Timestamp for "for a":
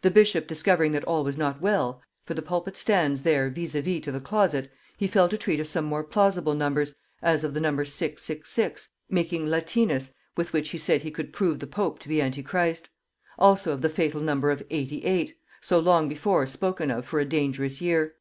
17.04-17.26